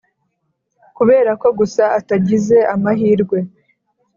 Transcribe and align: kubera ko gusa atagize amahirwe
kubera 0.97 1.31
ko 1.41 1.47
gusa 1.59 1.83
atagize 1.99 2.57
amahirwe 2.73 3.37